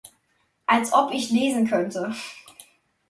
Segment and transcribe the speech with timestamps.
[0.65, 2.15] Als ob ich lesen könnte.